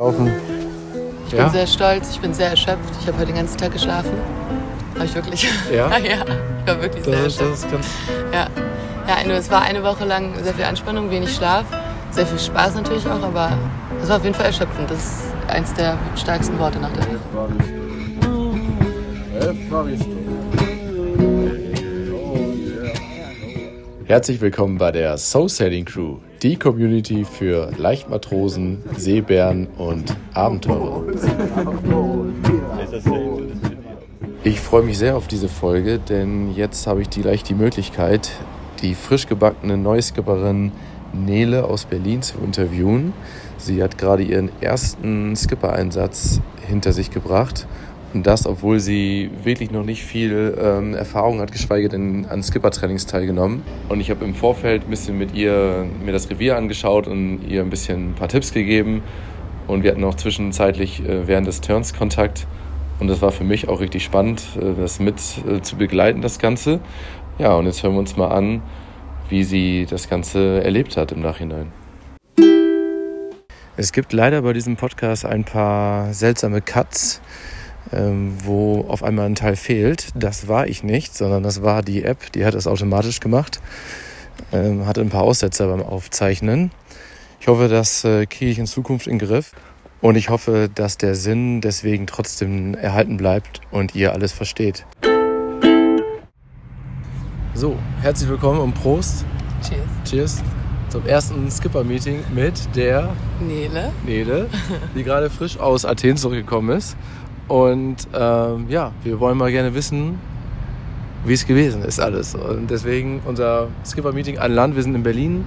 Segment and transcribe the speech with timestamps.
[0.00, 0.28] Laufen.
[1.28, 1.44] Ich Ja?
[1.44, 2.92] bin sehr stolz, ich bin sehr erschöpft.
[3.00, 4.10] Ich habe heute den ganzen Tag geschlafen.
[4.96, 5.48] Habe ich wirklich?
[5.72, 5.88] Ja?
[5.98, 7.72] ja, ich war wirklich sehr Das ist, erschöpft.
[7.72, 7.96] das ist.
[8.32, 8.48] Ja.
[9.06, 11.64] ja, es war eine Woche lang sehr viel Anspannung, wenig Schlaf,
[12.10, 13.52] sehr viel Spaß natürlich auch, aber
[14.02, 14.90] es war auf jeden Fall erschöpfend.
[14.90, 17.52] Das ist eins der stärksten Worte nach der Woche.
[24.06, 31.04] Herzlich willkommen bei der Soul Sailing Crew, die Community für Leichtmatrosen, Seebären und Abenteurer.
[34.44, 38.30] Ich freue mich sehr auf diese Folge, denn jetzt habe ich gleich die Möglichkeit,
[38.82, 40.72] die frisch gebackene Neuskipperin
[41.14, 43.14] Nele aus Berlin zu interviewen.
[43.56, 47.66] Sie hat gerade ihren ersten Skipper-Einsatz hinter sich gebracht.
[48.14, 53.06] Und das, obwohl sie wirklich noch nicht viel ähm, Erfahrung hat, geschweige denn an Skipper-Trainings
[53.06, 53.62] teilgenommen.
[53.88, 57.60] Und ich habe im Vorfeld ein bisschen mit ihr mir das Revier angeschaut und ihr
[57.60, 59.02] ein bisschen ein paar Tipps gegeben.
[59.66, 62.46] Und wir hatten auch zwischenzeitlich äh, während des Turns Kontakt.
[63.00, 65.16] Und das war für mich auch richtig spannend, äh, das mit
[65.48, 66.78] äh, zu begleiten, das Ganze.
[67.38, 68.62] Ja, und jetzt hören wir uns mal an,
[69.28, 71.72] wie sie das Ganze erlebt hat im Nachhinein.
[73.76, 77.20] Es gibt leider bei diesem Podcast ein paar seltsame Cuts,
[77.92, 80.08] ähm, wo auf einmal ein Teil fehlt.
[80.14, 83.60] Das war ich nicht, sondern das war die App, die hat das automatisch gemacht.
[84.52, 86.70] Ähm, hatte ein paar Aussetzer beim Aufzeichnen.
[87.40, 89.52] Ich hoffe, das äh, kriege ich in Zukunft in den Griff.
[90.00, 94.84] Und ich hoffe, dass der Sinn deswegen trotzdem erhalten bleibt und ihr alles versteht.
[97.54, 99.24] So, herzlich willkommen und Prost.
[99.62, 100.10] Cheers.
[100.10, 100.42] Cheers
[100.94, 103.90] zum ersten Skipper-Meeting mit der Nele.
[104.06, 104.48] Nele,
[104.94, 106.96] die gerade frisch aus Athen zurückgekommen ist.
[107.48, 110.18] Und ähm, ja, wir wollen mal gerne wissen,
[111.24, 112.34] wie es gewesen ist alles.
[112.34, 114.76] Und deswegen unser Skipper-Meeting an Land.
[114.76, 115.46] Wir sind in Berlin,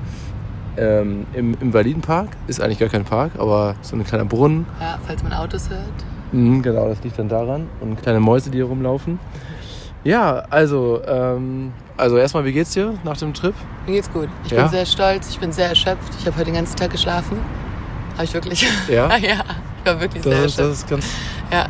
[0.78, 2.30] ähm, im, Berlin-Park.
[2.48, 4.66] Ist eigentlich gar kein Park, aber so ein kleiner Brunnen.
[4.80, 5.82] Ja, falls man Autos hört.
[6.32, 7.68] Mhm, genau, das liegt dann daran.
[7.80, 9.20] Und kleine Mäuse, die hier rumlaufen.
[10.04, 13.56] Ja, also, ähm, also erstmal, wie geht's dir nach dem Trip?
[13.88, 14.30] Mir geht's gut.
[14.46, 14.64] Ich Ja?
[14.64, 16.14] bin sehr stolz, ich bin sehr erschöpft.
[16.20, 17.38] Ich habe heute den ganzen Tag geschlafen.
[18.14, 18.68] Habe ich wirklich?
[18.88, 19.08] Ja?
[19.18, 19.44] ja,
[19.84, 20.72] ich war wirklich sehr Das, ist- erschöpft.
[20.72, 21.06] das ist ganz.
[21.52, 21.66] Ja,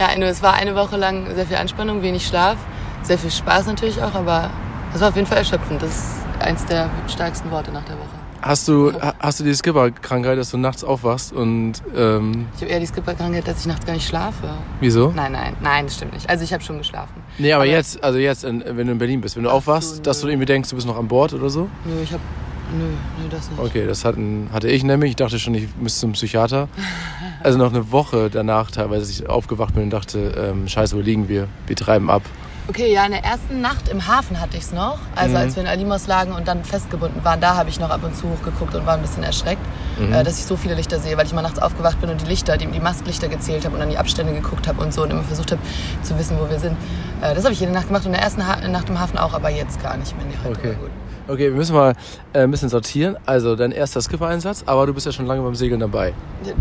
[0.00, 2.56] ja eine- es war eine Woche lang sehr viel Anspannung, wenig Schlaf,
[3.02, 4.50] sehr viel Spaß natürlich auch, aber
[4.94, 5.80] es war auf jeden Fall erschöpfend.
[5.82, 8.06] Das ist eins der stärksten Worte nach der Woche.
[8.42, 12.72] Hast du, ha- hast du die Skipper-Krankheit, dass du nachts aufwachst und ähm, Ich habe
[12.72, 14.48] eher die Skipperkrankheit, dass ich nachts gar nicht schlafe.
[14.80, 15.12] wieso?
[15.14, 16.28] Nein, nein, nein, das stimmt nicht.
[16.30, 17.22] Also ich habe schon geschlafen.
[17.36, 19.58] Nee, aber, Aber- jetzt, also jetzt, wenn du in Berlin bist, wenn du Ach so,
[19.58, 21.68] aufwachst, dass du irgendwie denkst, du bist noch an Bord oder so?
[21.84, 22.22] Nö, ich habe,
[22.76, 22.84] nö,
[23.22, 23.58] nö, das nicht.
[23.60, 25.10] Okay, das hatten, hatte ich nämlich.
[25.10, 26.68] Ich dachte schon, ich müsste zum Psychiater.
[27.42, 31.26] Also noch eine Woche danach teilweise, ich aufgewacht bin und dachte, ähm, scheiße, wo liegen
[31.30, 31.48] wir?
[31.66, 32.20] Wir treiben ab.
[32.68, 34.98] Okay, ja, in der ersten Nacht im Hafen hatte ich es noch.
[35.16, 35.36] Also Mhm.
[35.40, 38.14] als wir in Alimos lagen und dann festgebunden waren, da habe ich noch ab und
[38.14, 39.62] zu hochgeguckt und war ein bisschen erschreckt,
[39.98, 40.12] Mhm.
[40.12, 42.26] äh, dass ich so viele Lichter sehe, weil ich mal nachts aufgewacht bin und die
[42.26, 45.10] Lichter, die, die Mastlichter gezählt habe und dann die Abstände geguckt habe und so und
[45.10, 45.62] immer versucht habe
[46.02, 46.76] zu wissen, wo wir sind.
[47.22, 49.16] Äh, das habe ich jede Nacht gemacht und in der ersten ha Nacht im Hafen
[49.16, 50.26] auch, aber jetzt gar nicht mehr.
[50.26, 50.74] Nee, heute Okay.
[50.78, 50.90] gut.
[51.30, 51.94] Okay, wir müssen mal
[52.32, 53.16] äh, ein bisschen sortieren.
[53.26, 56.12] Also dein erster Skipper-Einsatz, aber du bist ja schon lange beim Segeln dabei.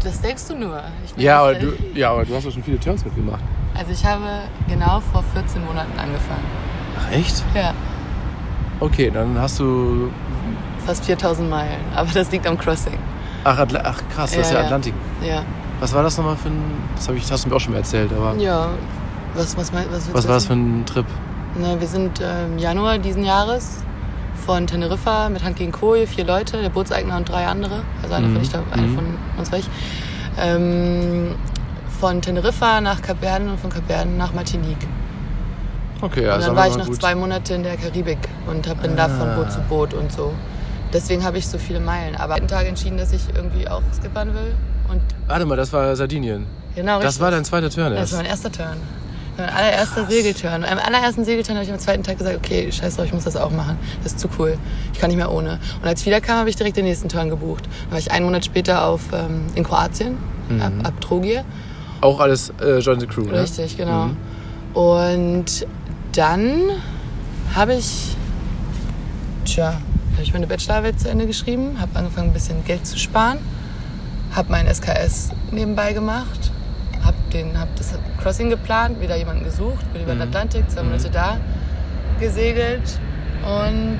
[0.03, 0.81] Das denkst du nur.
[1.16, 3.41] Bin Ja, aber du, ja, aber du hast doch schon viele Turns mitgemacht.
[3.78, 4.24] Also ich habe
[4.68, 6.44] genau vor 14 Monaten angefangen.
[7.00, 7.44] Ach echt?
[7.56, 7.74] Ja,
[8.81, 10.09] Okay, dann hast du.
[10.85, 11.79] fast 4000 Meilen.
[11.96, 12.97] Aber das liegt am Crossing.
[13.44, 14.66] Ach, Atla ach krass, das ist Ja, ja ja.
[14.66, 14.94] Atlantik.
[15.25, 15.44] Ja.
[15.79, 16.62] Was war das nochmal für ein.
[16.96, 18.35] Das, hab ich, das hast du mir auch schon mal erzählt, aber.
[18.40, 18.69] Ja.
[19.35, 21.06] Was, was, mein- was, Was war das für ein Trip?
[21.59, 23.78] Na, wir sind im Januar diesen Jahres
[24.49, 27.83] von Teneriffa mit Hand gegen Koje, vier Leute, der Bootseigner und drei andere.
[28.01, 28.33] Also einer Mhm.
[28.33, 28.95] von, ich, einer Mhm.
[28.95, 29.05] von
[29.37, 29.69] uns war ich.
[30.39, 31.35] Ähm,
[31.99, 34.87] von Teneriffa nach Kapverden und von Kapverden nach Martinique.
[36.01, 36.95] Okay, ja, und das dann war ich noch gut.
[36.95, 38.17] zwei Monate in der Karibik
[38.47, 39.35] und hab, bin da von Ah.
[39.35, 40.33] Boot zu Boot und so.
[40.93, 42.16] Deswegen habe ich so viele Meilen.
[42.16, 44.55] Aber einen Tag entschieden, dass ich irgendwie auch skippern will.
[44.89, 46.47] Und Warte mal, das war Sardinien.
[46.73, 47.21] genau, Das richtig.
[47.21, 48.13] war dein zweiter Turn Das erst.
[48.13, 48.77] war mein erster Turn.
[49.39, 50.66] Mein allererster Segelturn.
[50.66, 53.38] Am allerersten Segelturn habe ich am zweiten Tag gesagt, okay, scheiß drauf, ich muss das
[53.38, 53.77] auch machen.
[54.03, 54.57] Das ist zu cool.
[54.94, 55.59] Ich kann nicht mehr ohne.
[55.81, 57.63] Und als ich wiederkam, habe ich direkt den nächsten Turn gebucht.
[57.83, 60.17] Dann war ich einen Monat später auf, ähm, in Kroatien,
[60.59, 61.46] ab, ab Trogir.
[62.02, 63.41] Auch alles äh, Join the Crew, ne?
[63.41, 64.08] Richtig, genau.
[64.08, 64.17] Mhm.
[64.73, 65.67] Und
[66.14, 66.61] dann
[67.55, 68.16] habe ich,
[69.46, 69.73] tja,
[70.14, 73.37] habe ich meine Bachelorarbeit zu Ende geschrieben, habe angefangen, ein bisschen Geld zu sparen,
[74.35, 76.52] habe mein SKS nebenbei gemacht,
[77.34, 81.37] habe hab das Crossing geplant, wieder jemanden gesucht, bin über den Atlantik, zwei Monate da
[82.20, 82.99] gesegelt
[83.43, 83.99] und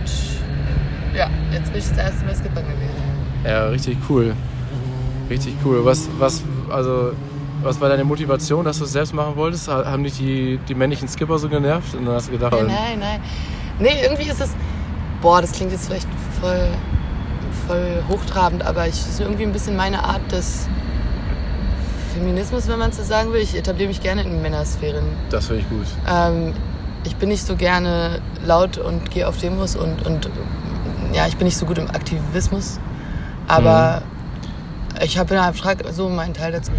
[1.16, 3.46] ja, jetzt bin ich das erste Mal Skippern gewesen.
[3.46, 4.34] Ja, richtig cool.
[5.30, 5.84] Richtig cool.
[5.86, 7.14] Was, was, also,
[7.64, 9.68] was war deine Motivation, dass du es selbst machen wolltest?
[9.68, 11.94] Ha- Haben dich die, die männlichen Skipper so genervt?
[11.96, 13.20] Und dann hast du gedacht, Nein, nein, nein.
[13.80, 14.50] Nee, irgendwie ist es.
[15.22, 16.08] Boah, das klingt jetzt vielleicht
[16.42, 16.68] voll,
[17.68, 20.68] voll hochtrabend, aber ich, es ist irgendwie ein bisschen meine Art des
[22.19, 23.42] Feminismus, wenn man so sagen will.
[23.42, 25.06] Ich etabliere mich gerne in Männersphären.
[25.30, 25.86] Das finde ich gut.
[26.07, 26.54] Ähm,
[27.06, 30.30] ich bin nicht so gerne laut und gehe auf Demos und, und
[31.13, 32.80] ja, ich bin nicht so gut im Aktivismus.
[33.48, 34.01] Aber
[35.01, 36.71] ich habe in abstrakt so meinen Teil dazu.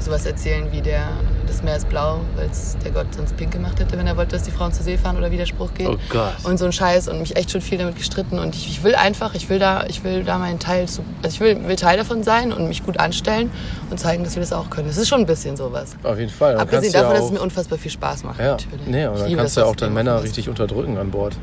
[0.00, 1.04] Sowas erzählen wie der,
[1.48, 4.32] das Meer ist blau, weil es der Gott sonst pink gemacht hätte, wenn er wollte,
[4.36, 5.88] dass die Frauen zur See fahren oder Widerspruch geht.
[5.88, 6.34] Oh Gott.
[6.44, 8.38] Und so ein Scheiß und mich echt schon viel damit gestritten.
[8.38, 11.34] Und ich, ich will einfach, ich will da, ich will da meinen Teil zu, also
[11.34, 13.50] ich will, will Teil davon sein und mich gut anstellen
[13.90, 14.86] und zeigen, dass wir das auch können.
[14.88, 15.96] Das ist schon ein bisschen sowas.
[16.02, 16.52] Auf jeden Fall.
[16.52, 18.38] Dann Abgesehen davon, ja dass es mir auch, unfassbar viel Spaß macht.
[18.38, 18.86] ja, natürlich.
[18.86, 21.34] nee, Ich dann kannst du ja auch dann Männer richtig unterdrücken an Bord.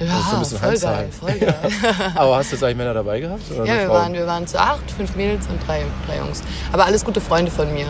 [0.00, 1.08] Ja, Das ist so ein bisschen voll geil, Handzahl.
[1.12, 1.54] voll geil.
[2.16, 3.42] Aber hast du jetzt eigentlich Männer dabei gehabt?
[3.54, 3.90] Oder Ja, wir Frauen?
[3.96, 6.42] waren, wir waren zu acht, fünf Mädels und drei, drei Jungs.
[6.72, 7.86] Aber alles gute Freunde von mir.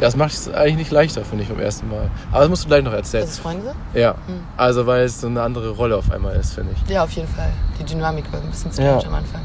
[0.00, 2.10] Das macht es eigentlich nicht leichter, finde ich, beim ersten Mal.
[2.32, 3.22] Aber das musst du gleich noch erzählen.
[3.24, 3.72] Das ist Freunde?
[3.94, 4.40] Ja, Hm.
[4.56, 6.90] also weil es so eine andere Rolle auf einmal ist, finde ich.
[6.90, 7.50] Ja, auf jeden Fall.
[7.78, 9.08] Die Dynamik war ein bisschen strange Ja.
[9.08, 9.40] am Anfang.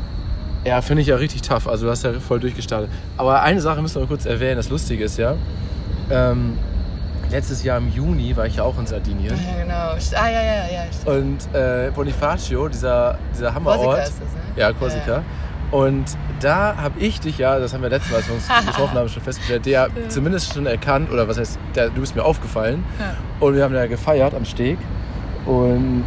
[0.65, 1.67] Ja, finde ich ja richtig tough.
[1.67, 2.89] Also du hast ja voll durchgestartet.
[3.17, 5.35] Aber eine Sache müssen wir kurz erwähnen, das Lustige ist ja,
[6.09, 6.57] ähm,
[7.31, 9.33] letztes Jahr im Juni war ich ja auch in Sardinien.
[9.35, 10.19] Ja, genau.
[10.19, 10.53] Ah, ja, ja,
[11.05, 11.11] ja.
[11.13, 13.99] Und äh, Bonifacio, dieser, dieser Korsika Hammerort.
[13.99, 14.25] ist das, ne?
[14.55, 15.21] Ja, Korsika.
[15.71, 16.05] Und
[16.39, 19.09] da habe ich dich ja, das haben wir letztes Mal, als wir uns getroffen haben,
[19.09, 22.83] schon festgestellt, der zumindest schon erkannt, oder was heißt, der, du bist mir aufgefallen.
[22.99, 23.15] Ja.
[23.39, 24.77] Und wir haben da gefeiert am Steg.
[25.45, 26.05] Und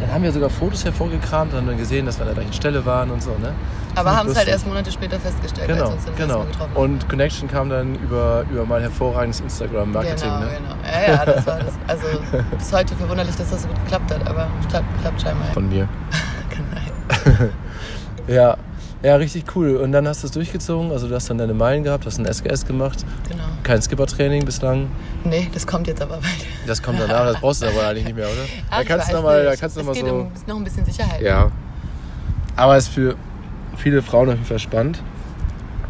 [0.00, 2.52] dann haben wir sogar Fotos hervorgekramt und haben dann gesehen, dass wir an der gleichen
[2.52, 3.52] Stelle waren und so, ne?
[3.94, 6.34] Aber haben es halt erst Monate später festgestellt, als Genau, wir uns dann genau.
[6.38, 6.46] genau.
[6.46, 6.82] getroffen haben.
[6.82, 10.48] Und Connection kam dann über, über mein hervorragendes Instagram-Marketing, Genau, ne?
[10.56, 10.74] genau.
[10.82, 11.74] Ja, ja, das war das.
[11.86, 12.06] Also
[12.56, 15.46] bis heute verwunderlich, dass das so gut geklappt hat, aber klappt, klappt scheinbar.
[15.52, 15.86] Von mir.
[16.74, 17.50] Nein.
[18.28, 18.56] Ja,
[19.02, 19.76] ja, richtig cool.
[19.76, 22.26] Und dann hast du es durchgezogen, also du hast dann deine Meilen gehabt, hast ein
[22.26, 23.42] SGS gemacht, Genau.
[23.64, 24.88] kein Skipper-Training bislang.
[25.24, 26.24] Nee, das kommt jetzt aber bald.
[26.66, 28.36] Das kommt danach, das brauchst du aber eigentlich nicht mehr, oder?
[28.70, 30.14] Ah, da kannst du weiß noch mal, da kannst du es noch mal geht so.
[30.14, 31.20] um ist noch ein bisschen Sicherheit.
[31.20, 31.50] Ja.
[32.54, 33.16] Aber es ist für
[33.76, 35.02] viele Frauen auf jeden Fall spannend.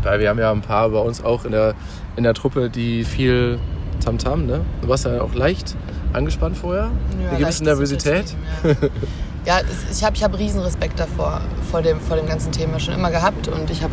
[0.03, 1.75] Weil wir haben ja ein paar bei uns auch in der,
[2.17, 3.59] in der Truppe, die viel
[4.05, 4.63] Tamtam, ne?
[4.81, 5.77] Du warst ja auch leicht
[6.13, 6.91] angespannt vorher.
[7.23, 8.35] Ja, Eine gewisse Nervosität.
[8.65, 8.71] Ja,
[9.45, 9.61] ja
[9.91, 11.41] ich habe ich hab riesen Respekt davor,
[11.71, 13.49] vor dem, vor dem ganzen Thema schon immer gehabt.
[13.49, 13.93] Und ich habe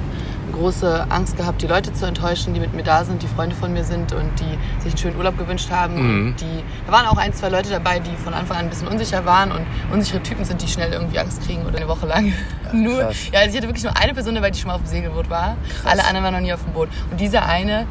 [0.60, 3.72] große Angst gehabt, die Leute zu enttäuschen, die mit mir da sind, die Freunde von
[3.72, 5.96] mir sind und die sich einen schönen Urlaub gewünscht haben.
[5.96, 6.28] Mhm.
[6.28, 8.88] Und die, da waren auch ein, zwei Leute dabei, die von Anfang an ein bisschen
[8.88, 9.52] unsicher waren.
[9.52, 12.34] Und unsichere Typen sind, die schnell irgendwie Angst kriegen oder eine Woche lang.
[12.74, 13.16] nur, krass.
[13.32, 15.30] ja, also ich hatte wirklich nur eine Person dabei, die schon mal auf dem Segelboot
[15.30, 15.56] war.
[15.86, 16.90] Alle anderen waren noch nie auf dem Boot.
[17.10, 17.86] Und dieser eine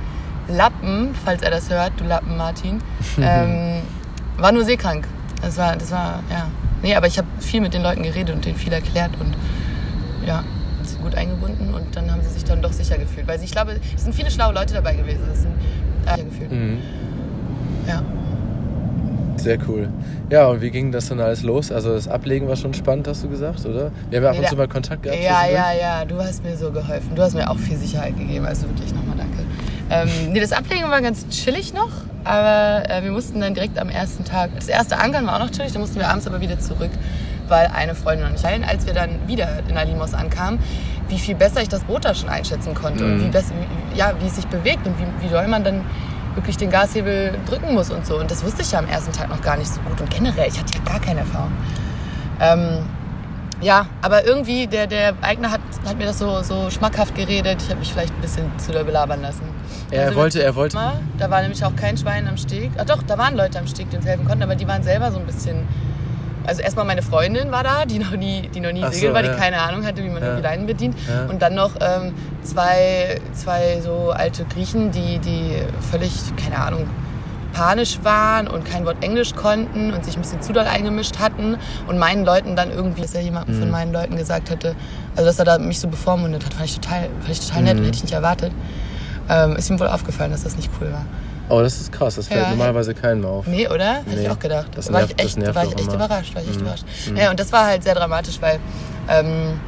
[0.49, 2.81] Lappen, falls er das hört, du Lappen Martin,
[3.21, 3.83] ähm,
[4.37, 5.07] war nur seekrank.
[5.43, 6.49] Das war, das war, ja.
[6.83, 9.35] Nee, aber ich habe viel mit den Leuten geredet und denen viel erklärt und
[10.27, 10.45] ja,
[10.85, 13.27] sie gut eingebunden und dann haben sie sich dann doch sicher gefühlt.
[13.27, 15.23] Weil sie, ich glaube, es sind viele schlaue Leute dabei gewesen.
[15.29, 15.53] Das sind
[16.07, 16.53] äh, sicher gefühlt.
[16.53, 16.79] Mhm.
[17.87, 18.03] Ja.
[19.37, 19.89] Sehr cool.
[20.31, 21.71] Ja, und wie ging das dann alles los?
[21.71, 23.93] Also das Ablegen war schon spannend, hast du gesagt, oder?
[24.11, 25.23] Wir haben ja ab Nee, und zu mal Kontakt gehabt.
[25.23, 27.15] Ja, ja, ja, du hast mir so geholfen.
[27.15, 29.45] Du hast mir auch viel Sicherheit gegeben, also wirklich nochmal danke.
[29.91, 31.91] Ähm, nee, das Ablegen war ganz chillig noch,
[32.25, 35.51] aber äh, wir mussten dann direkt am ersten Tag, das erste Ankern war auch noch
[35.51, 36.91] chillig, dann mussten wir abends aber wieder zurück,
[37.49, 38.65] weil eine Freundin noch nicht heilen.
[38.65, 40.59] Als wir dann wieder in Alimos ankamen,
[41.09, 43.25] wie viel besser ich das Boot da schon einschätzen konnte und Mhm.
[43.25, 43.53] wie, bess-
[43.93, 45.81] wie, ja, wie es sich bewegt und wie, wie doll man dann
[46.35, 48.17] wirklich den Gashebel drücken muss und so.
[48.19, 50.01] Und das wusste ich ja am ersten Tag noch gar nicht so gut.
[50.01, 51.53] Und generell, ich hatte ja gar keine Erfahrung.
[52.41, 52.85] Ähm,
[53.61, 57.57] ja, aber irgendwie, der, der Eigner hat, hat mir das so, so schmackhaft geredet.
[57.63, 59.43] Ich habe mich vielleicht ein bisschen zu doll belabern lassen.
[59.91, 60.79] Er Also wollte, er wollte.
[61.19, 62.71] Da war nämlich auch kein Schwein am Steg.
[62.79, 65.11] Ach doch, da waren Leute am Steg, die uns helfen konnten, aber die waren selber
[65.11, 65.67] so ein bisschen.
[66.47, 69.15] Also erstmal meine Freundin war da, die noch nie, die noch nie Ach segeln so,
[69.15, 69.35] war, die ja.
[69.35, 70.37] keine Ahnung hatte, wie man Ja.
[70.37, 70.97] die Leinen bedient.
[71.07, 71.27] Ja.
[71.27, 75.57] Und dann noch ähm, zwei, zwei so alte Griechen, die, die
[75.91, 76.13] völlig,
[76.43, 76.87] keine Ahnung,
[77.63, 81.57] panisch waren und kein Wort Englisch konnten und sich ein bisschen zu doll eingemischt hatten
[81.89, 83.61] und meinen Leuten dann irgendwie, dass er jemandem Mhm.
[83.63, 84.77] von meinen Leuten gesagt hätte,
[85.17, 87.79] also dass er da mich so bevormundet hat, fand ich total, fand ich total nett,
[87.81, 87.85] Mhm.
[87.85, 88.53] hätte ich nicht erwartet.
[89.29, 91.05] Ähm, ist ihm wohl aufgefallen, dass das nicht cool war.
[91.51, 92.51] Oh, das ist krass, das fällt Ja.
[92.51, 93.47] normalerweise keinem auf.
[93.47, 93.95] Nee, oder?
[93.97, 94.69] Hätte Nee, ich auch gedacht.
[94.77, 96.63] das Da war nervt- ich echt, nervt war ich echt überrascht, war ich echt Mhm.
[96.63, 96.85] überrascht.
[97.11, 97.17] Mhm.
[97.17, 98.59] Ja, und das war halt sehr dramatisch, weil,
[99.09, 99.59] ähm,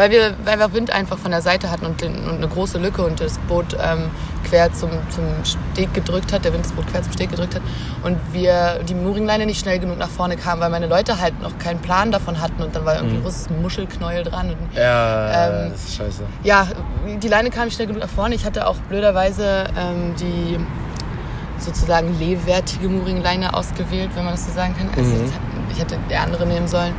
[0.00, 2.78] weil, wir, weil wir Wind einfach von der Seite hatten und, den, und eine große
[2.78, 4.04] Lücke und das Boot ähm,
[4.48, 7.62] quer zum, zum Steg gedrückt hat, der Wind das Boot quer zum Steg gedrückt hat
[8.02, 11.58] und wir die Mooringleine nicht schnell genug nach vorne kamen, weil meine Leute halt noch
[11.58, 15.70] keinen Plan davon hatten und dann war irgendwie ein großes Muschelknäuel dran und Ja, Ähm,
[15.72, 16.22] das ist scheiße.
[16.44, 16.66] ja,
[17.22, 18.34] die Leine kam nicht schnell genug nach vorne.
[18.34, 20.58] Ich hatte auch blöderweise ähm, die
[21.58, 24.88] sozusagen lehwertige Mooringleine ausgewählt, wenn man das so sagen kann.
[24.96, 25.32] Also Mhm.
[25.70, 26.94] ich hätte der andere nehmen sollen.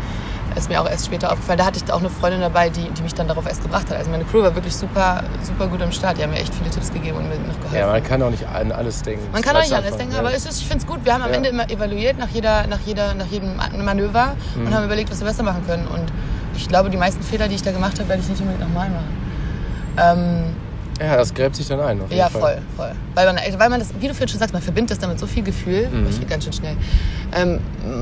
[0.56, 1.58] Ist mir auch erst später aufgefallen.
[1.60, 3.98] Da hatte ich auch eine Freundin dabei, die, die mich dann darauf erst gebracht hat.
[3.98, 6.18] Also meine Crew war wirklich super, super gut am Start.
[6.18, 7.78] Die haben mir echt viele Tipps gegeben und mir noch geholfen.
[7.78, 9.26] Ja, man kann auch nicht an alles denken.
[9.32, 10.36] Man kann auch nicht an alles denken, aber ja.
[10.38, 11.04] es ist, ich finde es gut.
[11.06, 11.38] Wir haben am Ja.
[11.38, 14.68] Ende immer evaluiert nach, jeder, nach, jeder, nach jedem Manöver Mhm.
[14.68, 15.88] und haben überlegt, was wir besser machen können.
[15.88, 16.12] Und
[16.56, 18.90] ich glaube, die meisten Fehler, die ich da gemacht habe, werde ich nicht unbedingt nochmal
[18.90, 19.08] machen.
[19.98, 20.56] Ähm,
[21.04, 22.00] Ja, das gräbt sich dann ein.
[22.10, 22.42] Ja, Fall.
[22.42, 22.92] voll, voll.
[23.16, 25.26] Weil man, weil man das, wie du vorhin schon sagst, man verbindet das damit so
[25.26, 26.08] viel Gefühl, Mhm.
[26.10, 26.76] ich ganz schön schnell.
[27.34, 27.60] Ähm,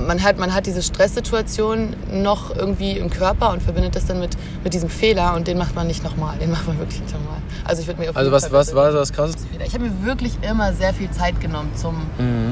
[0.07, 4.37] man, hat, man hat diese Stresssituation noch irgendwie im Körper und verbindet das dann mit,
[4.63, 6.37] mit diesem Fehler und den macht man nicht nochmal.
[6.37, 7.37] Den macht man wirklich nicht nochmal.
[7.63, 9.43] Also ich würde mir auf Also jeden was, Fall was war so das Krasseste?
[9.65, 11.95] Ich habe mir wirklich immer sehr viel Zeit genommen zum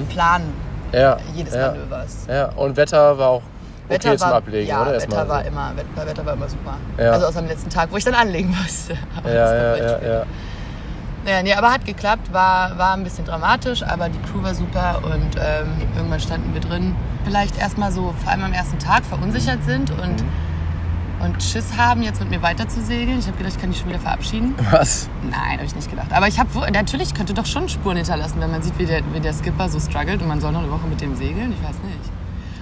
[0.10, 0.54] Planen
[0.94, 1.18] Ja.
[1.36, 1.60] jedes Mhm.
[1.60, 1.68] ja.
[1.72, 2.18] Manövers.
[2.30, 3.42] Ja, und Wetter war auch
[3.90, 4.86] Wetter zum war, Ablegen, ja, oder?
[4.92, 6.78] Wetter Erstmal war immer, Wetter, Wetter war immer super.
[6.98, 7.12] Ja.
[7.12, 8.98] Also außer am letzten Tag, wo ich dann anlegen musste.
[9.18, 10.24] Aber Ja, ja, ja, ja.
[11.26, 15.02] Naja, nee, aber hat geklappt, war, war ein bisschen dramatisch, aber die Crew war super
[15.04, 15.68] und ähm,
[15.98, 16.96] irgendwann standen wir drin.
[17.26, 21.26] Vielleicht erstmal so, vor allem am ersten Tag, verunsichert sind und, Mhm.
[21.26, 23.20] und Schiss haben, jetzt mit mir weiter zu segeln.
[23.20, 24.56] Ich habe gedacht, ich kann die schon wieder verabschieden.
[24.72, 25.10] Was?
[25.30, 26.14] Nein, habe ich nicht gedacht.
[26.14, 29.20] Aber ich habe natürlich könnte doch schon Spuren hinterlassen, wenn man sieht, wie der, wie
[29.20, 31.52] der Skipper so struggelt und man soll noch eine Woche mit dem segeln.
[31.52, 32.10] Ich weiß nicht.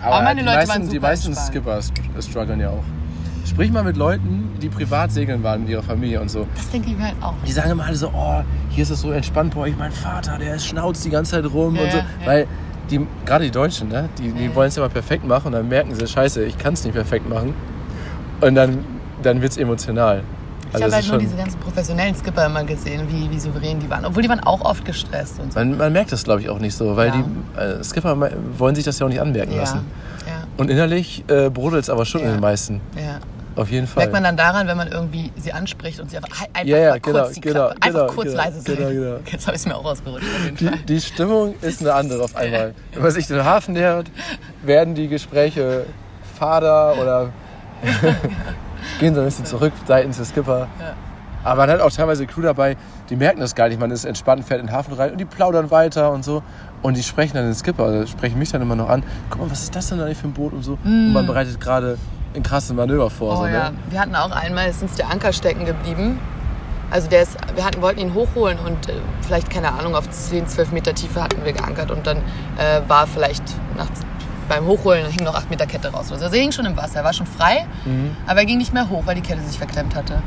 [0.06, 1.48] Aber meine die Leute meisten, waren Die super meisten entspannt.
[1.48, 1.78] Skipper
[2.20, 2.84] st- strugglen ja auch.
[3.46, 6.48] Sprich mal mit Leuten, die privat segeln waren mit ihrer Familie und so.
[6.56, 7.34] Das denke ich mir halt auch.
[7.48, 9.78] Die sagen immer alle so, oh, hier ist es so entspannt bei euch.
[9.78, 11.98] Mein Vater, der schnauzt die ganze Zeit rum Ja, und so.
[11.98, 12.06] ja.
[12.26, 12.48] Weil
[12.90, 14.56] die, gerade die Deutschen, ne, die, die Ja.
[14.56, 17.30] wollen es immer perfekt machen und dann merken sie, scheiße, ich kann es nicht perfekt
[17.30, 17.54] machen.
[18.42, 18.80] Und dann,
[19.22, 20.24] dann wird es emotional.
[20.78, 23.80] Ich Also habe es halt nur diese ganzen professionellen Skipper immer gesehen, wie, wie souverän
[23.80, 24.06] die waren.
[24.06, 25.60] Obwohl die waren auch oft gestresst und so.
[25.60, 27.24] man, man merkt das, glaube ich, auch nicht so, weil Ja.
[27.58, 29.80] die äh, Skipper wollen sich das ja auch nicht anmerken Ja, lassen.
[30.28, 32.82] ja, Und innerlich äh, brodelt es aber schon in den meisten.
[32.96, 33.20] ja.
[33.58, 34.02] Auf jeden Fall.
[34.04, 36.98] Merkt man dann daran, wenn man irgendwie sie anspricht und sie einfach, einfach Ja, ja,
[36.98, 39.18] genau, kurz genau, Klappe, einfach genau, kurz genau, leise genau.
[39.32, 40.26] Jetzt habe ich es mir auch rausgerutscht.
[40.60, 42.74] Die, die Stimmung ist eine andere auf einmal.
[42.94, 44.12] Wenn man sich den Hafen nähert,
[44.62, 45.86] werden die Gespräche
[46.38, 47.30] fader oder
[49.00, 50.68] gehen so ein bisschen zurück seitens des Skipper.
[50.80, 50.94] Ja.
[51.44, 52.76] Aber man hat auch teilweise Crew dabei,
[53.10, 53.80] die merken das gar nicht.
[53.80, 56.42] Man ist entspannt, fährt in den Hafen rein und die plaudern weiter und so.
[56.82, 59.04] Und die sprechen dann den Skipper, also sprechen mich dann immer noch an.
[59.30, 60.78] Guck mal, was ist das denn eigentlich für ein Boot und so.
[60.84, 61.98] Und man bereitet gerade
[62.36, 63.36] ein krasses Manöver vor.
[63.36, 63.38] Mm.
[63.38, 63.78] Oh so, ja, ne?
[63.90, 66.20] wir hatten auch einmal, ist uns der Anker stecken geblieben.
[66.90, 70.48] Also der ist, wir hatten, wollten ihn hochholen und äh, vielleicht, keine Ahnung, auf 10,
[70.48, 73.44] 12 Meter Tiefe hatten wir geankert und dann äh, war vielleicht
[73.78, 73.88] nach,
[74.48, 76.08] beim Hochholen hing noch 8 Meter Kette raus.
[76.10, 76.14] so.
[76.16, 78.16] Also er hing schon im Wasser, er war schon frei, Mhm.
[78.28, 80.22] aber er ging nicht mehr hoch, weil die Kette sich verklemmt hatte.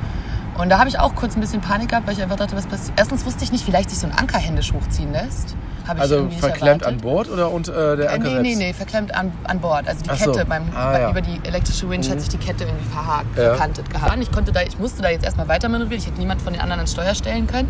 [0.59, 2.67] Und da habe ich auch kurz ein bisschen Panik gehabt, weil ich einfach dachte, was
[2.67, 2.93] passiert.
[2.99, 5.55] Erstens wusste ich nicht, wie leicht sich so ein Anker händisch hochziehen lässt.
[5.87, 6.87] Also verklemmt erwartet.
[6.89, 8.43] an Bord oder unter äh, der Äh, Anker nee, selbst?
[8.59, 9.87] nee, nee, verklemmt an, an Bord.
[9.89, 10.33] Also die Ach so.
[10.33, 11.11] Kette beim, Ah, bei, ja.
[11.11, 13.55] über die elektrische Winch hat sich die Kette irgendwie verhakt, Ja.
[13.55, 14.19] verkantet gehabt.
[14.21, 16.01] Ich, konnte da, ich musste da jetzt erstmal weiter manövrieren.
[16.03, 17.69] Ich hätte niemand von den anderen ans Steuer stellen können.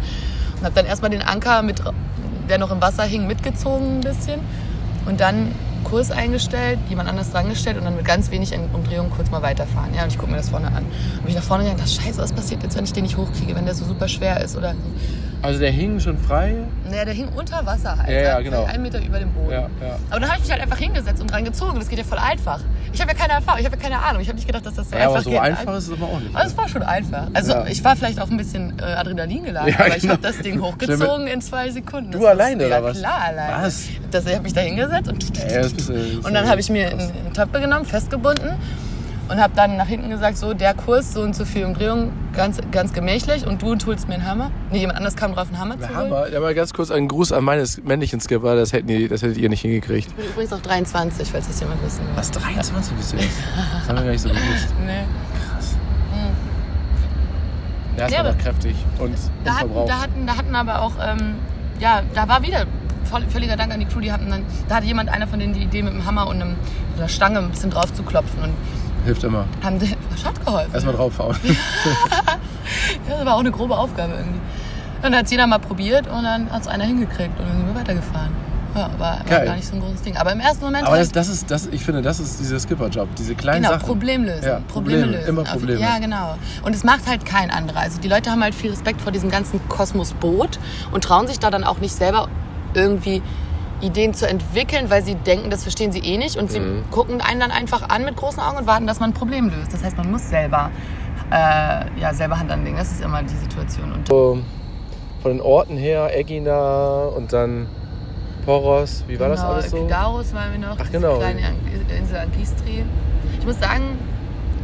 [0.59, 1.81] Und habe dann erstmal den Anker, mit,
[2.49, 4.41] der noch im Wasser hing, mitgezogen ein bisschen.
[5.07, 5.53] Und dann
[5.91, 9.95] Kurs eingestellt, jemand anders dran gestellt und dann mit ganz wenig Umdrehungen kurz mal weiterfahren.
[9.95, 10.85] Ja, und ich gucke mir das vorne an.
[10.85, 13.17] Und bin ich nach vorne gegangen dachte, scheiße, was passiert jetzt, wenn ich den nicht
[13.17, 14.57] hochkriege, wenn der so super schwer ist?
[14.57, 14.75] Oder
[15.43, 16.55] Also der hing schon frei.
[16.91, 18.09] naja, der hing unter Wasser halt.
[18.09, 18.65] Ja, ja, Vielleicht genau.
[18.65, 19.51] Einen Meter über dem Boden.
[19.53, 19.99] Ja, ja.
[20.11, 21.79] Aber dann habe ich mich halt einfach hingesetzt und dran gezogen.
[21.79, 22.61] Das geht ja voll einfach.
[22.93, 24.21] Ich habe ja keine Erfahrung, ich habe ja keine Ahnung.
[24.23, 25.41] Ich habe nicht gedacht, dass das so Ja, einfach aber so geht.
[25.41, 26.35] einfach ist es aber auch nicht.
[26.35, 27.27] Aber es war schon einfach.
[27.35, 27.67] Also Ja.
[27.67, 30.15] ich war vielleicht auch ein bisschen äh, Adrenalin geladen, Ja, aber ich genau.
[30.15, 32.11] habe das Ding hochgezogen in zwei Sekunden.
[32.13, 32.99] Du Das alleine, ja, oder was?
[32.99, 33.65] klar, alleine.
[33.67, 33.85] Was?
[34.11, 36.89] Das, ich habe mich da hingesetzt und, Ja, das das und dann habe ich mir
[36.91, 38.51] eine Töpfe genommen, festgebunden
[39.29, 42.59] und habe dann nach hinten gesagt, so der Kurs, so und so viel Umdrehung, ganz,
[42.73, 44.51] ganz gemächlich und du holst mir einen Hammer.
[44.71, 45.97] Nee, jemand anders kam drauf, einen Hammer zu holen.
[46.13, 46.29] Hammer.
[46.31, 48.57] Ja, mal ganz kurz einen Gruß an meines männlichen Skipper.
[48.57, 50.09] Das, hätten die, das hättet ihr nicht hingekriegt.
[50.09, 52.17] Ich bin übrigens auch 23, falls das jemand wissen will.
[52.17, 53.29] Was, 23 bist du jetzt?
[53.81, 54.69] Das haben wir gar nicht so gewusst.
[54.87, 55.05] Nee.
[55.53, 55.77] Krass.
[58.07, 61.35] Ist Ja, aber aber- kräftig und, Da hatten, da, hatten, da hatten aber auch, ähm,
[61.81, 62.65] ja, da war wieder
[63.09, 65.55] voll, völliger Dank an die Crew, die hatten dann, da hatte jemand, einer von denen
[65.55, 66.57] die Idee mit dem Hammer und einem,
[66.97, 68.53] einer Stange ein bisschen drauf zu klopfen und
[69.05, 69.45] Hilft immer.
[69.63, 70.75] haben, das hat geholfen.
[70.75, 71.37] Erstmal draufhauen.
[73.09, 74.41] Das war auch eine grobe Aufgabe irgendwie.
[75.03, 77.67] Dann hat es jeder mal probiert und dann hat es einer hingekriegt und dann sind
[77.69, 78.31] wir weitergefahren.
[78.75, 80.17] Ja, war, war gar nicht so ein großes Ding.
[80.19, 83.09] Aber im ersten Moment Aber das, das ist, das, ich finde, das ist dieser Skipper-Job.
[83.17, 83.87] Diese kleinen Genau, Sachen.
[83.87, 84.45] Problemlösen.
[84.45, 85.29] Ja, Probleme Probleme, lösen.
[85.29, 85.81] immer Probleme.
[85.81, 86.37] Ja, genau.
[86.63, 87.81] Und es macht halt kein anderer.
[87.81, 90.59] Also die Leute haben halt viel Respekt vor diesem ganzen Kosmos-Boot
[90.93, 92.29] und trauen sich da dann auch nicht selber
[92.75, 93.23] irgendwie
[93.81, 96.37] Ideen zu entwickeln, weil sie denken, das verstehen sie eh nicht.
[96.37, 96.85] Und sie Mhm.
[96.91, 99.73] gucken einen dann einfach an mit großen Augen und warten, dass man ein Problem löst.
[99.73, 100.71] Das heißt, man muss selber,
[101.31, 102.77] äh, ja, selber Hand anlegen.
[102.77, 103.93] Das ist immer die Situation.
[103.93, 104.39] Und So,
[105.23, 107.67] von den Orten her, Egina und dann
[108.45, 109.05] Poros.
[109.07, 109.77] Wie war das genau, alles so?
[109.77, 111.19] Kidaros waren wir noch, Ach, genau.
[111.19, 111.41] kleine
[111.99, 112.85] Insel Angistri.
[113.39, 113.83] Ich muss sagen,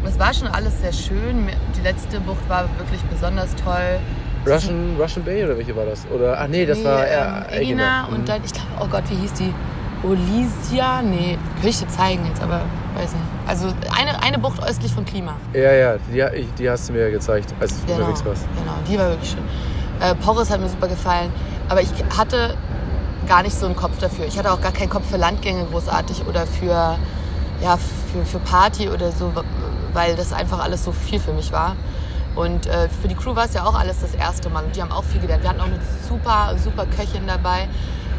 [0.07, 1.49] es war schon alles sehr schön.
[1.77, 3.99] Die letzte Bucht war wirklich besonders toll.
[4.47, 6.07] Russian, Russian Bay oder welche war das?
[6.15, 8.15] Oder, ach nee, das Nee, war ähm, eher Egina Mhm.
[8.15, 9.55] und dann, ich glaube, oh Gott, wie hieß die?
[10.03, 11.01] Olisia?
[11.03, 12.61] Nee, könnte ich dir zeigen jetzt, aber
[12.95, 13.25] weiß nicht.
[13.47, 15.35] Also eine, eine Bucht östlich von Klima.
[15.55, 18.47] Ja, ja, die, die hast du mir gezeigt, als du Genau, unterwegs warst.
[18.59, 19.45] genau, die war wirklich schön.
[20.01, 21.33] Äh, Porres hat mir super gefallen,
[21.71, 22.55] aber ich hatte
[23.27, 24.27] gar nicht so einen Kopf dafür.
[24.27, 26.99] Ich hatte auch gar keinen Kopf für Landgänge großartig oder für,
[27.63, 27.79] ja,
[28.13, 29.33] für, für Party oder so,
[29.95, 31.77] weil das einfach alles so viel für mich war.
[32.37, 34.64] Und äh, für die Crew war es ja auch alles das erste Mal.
[34.64, 35.43] Und die haben auch viel gelernt.
[35.43, 37.69] Wir hatten auch eine super, super Köchin dabei.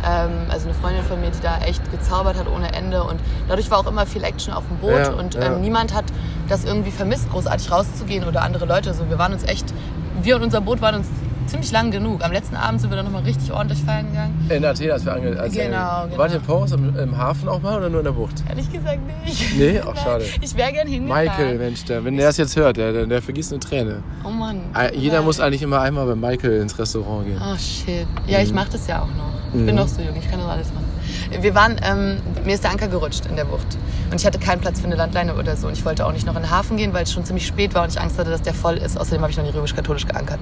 [0.06, 3.04] Ähm, also eine Freundin von mir, die da echt gezaubert hat ohne Ende.
[3.04, 4.92] Und dadurch war auch immer viel Action auf dem Boot.
[4.92, 5.54] Ja, und ja.
[5.54, 6.06] ähm, niemand hat
[6.48, 8.90] das irgendwie vermisst, großartig rauszugehen oder andere Leute.
[8.90, 9.74] Also wir waren uns echt,
[10.22, 11.08] wir und unser Boot waren uns
[11.48, 12.24] ziemlich lang genug.
[12.24, 14.48] Am letzten Abend sind wir dann nochmal richtig ordentlich feiern gegangen.
[14.50, 15.40] In Athen, als wir ange...
[15.40, 16.18] Als Genau, genau.
[16.18, 18.44] Wart ihr in Poros im, im Hafen auch mal oder nur in der Bucht?
[18.50, 19.58] Ehrlich gesagt nicht.
[19.58, 19.82] Nee?
[19.84, 19.96] Nein.
[20.04, 20.26] schade.
[20.42, 21.26] Ich wäre gern hingefahren.
[21.26, 24.04] Michael, Mensch, der, wenn der das jetzt hört, der, der, der vergießt eine Träne.
[24.24, 24.62] Oh Mann.
[24.76, 25.26] Äh, Jeder Nein.
[25.26, 27.40] muss eigentlich immer einmal bei Michael ins Restaurant gehen.
[27.42, 28.08] Oh shit.
[28.28, 29.34] Ja, ich mache das ja auch noch.
[29.48, 29.76] Ich bin Mhm.
[29.76, 30.86] noch so jung, ich kann das alles machen.
[31.32, 33.66] Wir waren, ähm, mir ist der Anker gerutscht in der Bucht.
[34.12, 35.68] Und ich hatte keinen Platz für eine Landleine oder so.
[35.68, 37.74] Und ich wollte auch nicht noch in den Hafen gehen, weil es schon ziemlich spät
[37.74, 38.98] war und ich Angst hatte, dass der voll ist.
[39.00, 40.40] Außerdem habe ich noch nie römisch-katholisch geankert.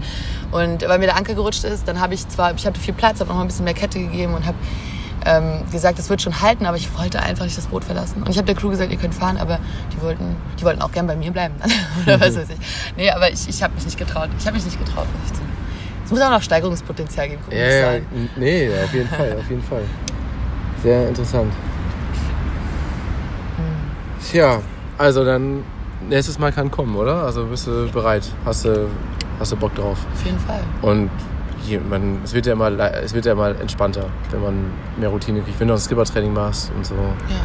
[0.51, 3.19] Und weil mir der Anker gerutscht ist, dann habe ich zwar, ich hatte viel Platz,
[3.19, 4.57] habe noch mal ein bisschen mehr Kette gegeben und habe
[5.25, 8.21] ähm, gesagt, es wird schon halten, aber ich wollte einfach nicht das Boot verlassen.
[8.23, 9.59] Und ich habe der Crew gesagt, ihr könnt fahren, aber
[9.95, 11.55] die wollten, die wollten auch gern bei mir bleiben.
[12.05, 12.93] oder was weiß ich.
[12.97, 14.29] Nee, aber ich, ich habe mich nicht getraut.
[14.37, 15.53] Ich habe mich nicht getraut, muss ich zugeben.
[16.03, 18.29] Es muss auch noch Steigerungspotenzial geben, Ja, sagen.
[18.35, 19.83] nee, auf jeden Fall, auf jeden Fall.
[20.83, 21.51] Sehr interessant.
[24.31, 24.59] Tja,
[24.97, 25.63] also dann
[26.09, 27.23] nächstes Mal kann kommen, oder?
[27.23, 28.27] Also bist du bereit?
[28.45, 28.87] Hast du,
[29.39, 29.97] hast du Bock drauf?
[30.13, 30.59] Auf jeden Fall.
[30.81, 31.09] Und
[31.61, 34.53] hier, man, es, wird ja mal, le- es wird ja mal entspannter, wenn man
[34.97, 36.95] mehr Routine kriegt, wenn du auch Skippertraining machst und so.
[36.95, 37.35] Ja.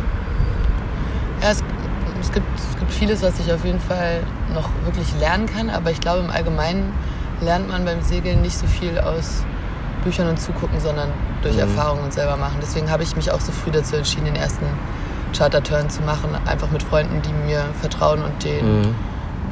[1.42, 1.62] Ja, es,
[2.20, 4.20] es, gibt, es gibt vieles, was ich auf jeden Fall
[4.54, 6.92] noch wirklich lernen kann, aber ich glaube, im Allgemeinen
[7.40, 9.44] lernt man beim Segeln nicht so viel aus
[10.02, 11.10] Büchern und Zugucken, sondern
[11.42, 11.60] durch Mhm.
[11.62, 12.56] Erfahrung und selber machen.
[12.62, 14.66] Deswegen habe ich mich auch so früh dazu entschieden, den ersten
[15.36, 18.94] Charter-Turn zu machen, einfach mit Freunden, die mir vertrauen und denen, Mhm.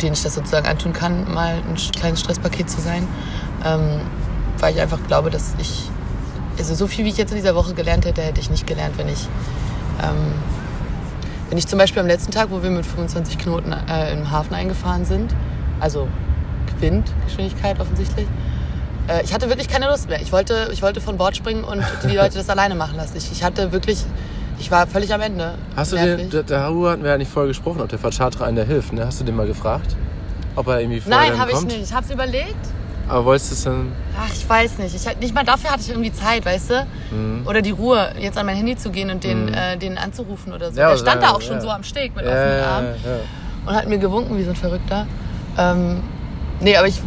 [0.00, 3.06] denen ich das sozusagen antun kann, mal ein kleines Stresspaket zu sein.
[3.64, 4.00] Ähm,
[4.58, 5.90] weil ich einfach glaube, dass ich,
[6.58, 8.96] also so viel wie ich jetzt in dieser Woche gelernt hätte, hätte ich nicht gelernt,
[8.96, 9.28] wenn ich,
[10.02, 10.32] ähm,
[11.50, 14.54] wenn ich zum Beispiel am letzten Tag, wo wir mit 25 Knoten äh, im Hafen
[14.54, 15.34] eingefahren sind,
[15.80, 16.08] also
[16.80, 18.26] Windgeschwindigkeit offensichtlich,
[19.08, 20.20] äh, ich hatte wirklich keine Lust mehr.
[20.20, 23.16] Ich wollte, ich wollte von Bord springen und die Leute das alleine machen lassen.
[23.16, 24.04] Ich, ich hatte wirklich,
[24.58, 25.54] ich war völlig am Ende.
[25.74, 26.30] Hast du Nervig.
[26.30, 28.92] den, der Haru hatten wir ja nicht vorher gesprochen, ob der Vercharterer einen da hilft,
[28.92, 29.06] ne?
[29.06, 29.96] Hast du den mal gefragt?
[30.54, 31.82] Ob er irgendwie vorher Nein, habe ich nicht.
[31.82, 32.56] Ich habe es überlegt.
[33.08, 33.92] Aber wolltest du es dann...
[34.18, 34.94] Ach, ich weiß nicht.
[34.94, 36.86] Ich, nicht mal dafür hatte ich irgendwie Zeit, weißt du?
[37.12, 37.46] Mhm.
[37.46, 40.72] Oder die Ruhe, jetzt an mein Handy zu gehen und den, äh, den anzurufen oder
[40.72, 40.80] so.
[40.80, 42.94] Ja, Der stand ja, da auch schon so am Steg mit offenen Armen
[43.66, 45.06] und hat mir gewunken wie so ein Verrückter.
[45.56, 46.02] Ähm,
[46.60, 47.00] nee, aber ich,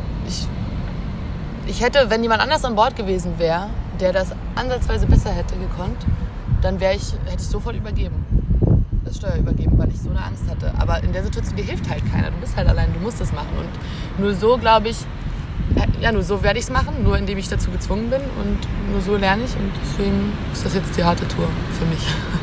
[1.70, 6.06] ich, hätte, wenn jemand anders an Bord gewesen wäre, der das ansatzweise besser hätte gekonnt,
[6.62, 8.26] dann wäre ich, hätte ich sofort übergeben.
[9.06, 10.74] Das Steuer übergeben, weil ich so eine Angst hatte.
[10.78, 12.32] Aber in der Situation, dir hilft halt keiner.
[12.32, 13.50] Du bist halt allein, du musst es machen.
[13.58, 14.98] Und nur so, glaube ich,
[15.76, 18.92] äh, ja, nur so werde ich es machen, nur indem ich dazu gezwungen bin und
[18.92, 19.56] nur so lerne ich.
[19.56, 22.06] Und deswegen ist das jetzt die harte Tour für mich.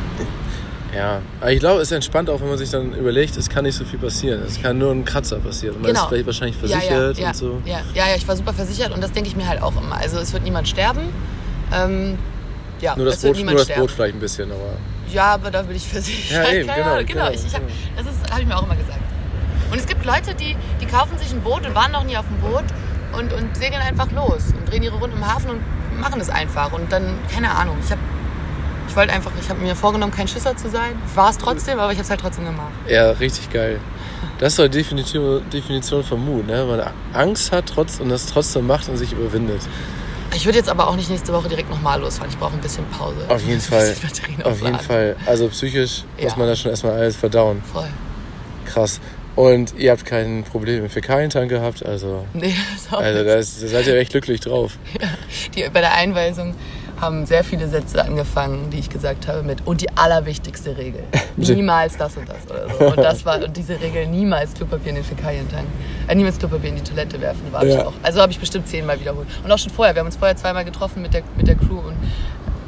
[0.95, 3.63] Ja, aber ich glaube, es ist entspannt auch, wenn man sich dann überlegt, es kann
[3.65, 4.41] nicht so viel passieren.
[4.47, 5.75] Es kann nur ein Kratzer passieren.
[5.75, 6.03] Und man Genau.
[6.03, 7.61] ist vielleicht wahrscheinlich Ja, ja, versichert ja, und so.
[7.65, 9.95] Ja, ja, ja, ich war super versichert und das denke ich mir halt auch immer.
[9.97, 11.01] Also es wird niemand sterben.
[11.73, 12.17] Ähm,
[12.79, 13.67] ja, Nur das, Boot, nur das.
[13.67, 14.77] Boot vielleicht ein bisschen, aber.
[15.11, 16.45] Ja, aber da bin ich versichert.
[16.45, 18.09] Ja, eben, genau, Ahnung, genau, Ich, ich hab, genau.
[18.23, 18.99] das habe ich mir auch immer gesagt.
[19.71, 22.25] Und es gibt Leute, die, die kaufen sich ein Boot und waren noch nie auf
[22.27, 22.63] dem Boot
[23.17, 26.71] und, und segeln einfach los und drehen ihre Runden im Hafen und machen es einfach.
[26.71, 27.99] Und dann, keine Ahnung, ich habe
[28.87, 30.93] ich wollte einfach, ich habe mir vorgenommen, kein Schisser zu sein.
[31.09, 32.71] Ich war es trotzdem, aber ich habe es halt trotzdem gemacht.
[32.87, 33.79] Ja, richtig geil.
[34.39, 34.77] Das ist doch die
[35.51, 36.67] Definition, von Mut, ne?
[36.67, 39.61] Wenn man Angst hat trotz, und das trotzdem macht und sich überwindet.
[40.35, 42.29] Ich würde jetzt aber auch nicht nächste Woche direkt nochmal losfahren.
[42.31, 43.15] Ich brauche ein bisschen Pause.
[43.29, 43.95] Auf jeden Fall.
[44.43, 44.79] Auf jeden.
[44.79, 45.15] Fall.
[45.25, 46.37] Also psychisch muss Ja.
[46.37, 47.63] man das schon erstmal alles verdauen.
[47.71, 47.87] Voll.
[48.65, 48.99] Krass.
[49.35, 52.25] Und ihr habt kein Problem mit Fäkalientank gehabt, also.
[52.33, 54.73] Nee, das auch Also da, ist, da seid ihr echt glücklich drauf.
[55.55, 56.55] Die, bei der Einweisung
[56.99, 61.03] haben sehr viele Sätze angefangen, die ich gesagt habe mit und die allerwichtigste Regel.
[61.37, 62.85] niemals das und das oder so.
[62.87, 65.67] Und das war und diese Regel niemals Klopapier in den Fäkalientank.
[66.07, 67.85] Äh, niemals Klopapier in die Toilette werfen, war ich Ja.
[67.85, 67.93] auch.
[68.03, 69.27] Also habe ich bestimmt zehnmal wiederholt.
[69.43, 69.93] Und auch schon vorher.
[69.95, 71.95] Wir haben uns vorher zweimal getroffen mit der, mit der Crew und